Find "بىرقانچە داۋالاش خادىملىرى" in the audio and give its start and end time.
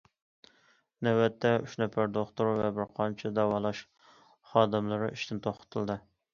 2.79-5.15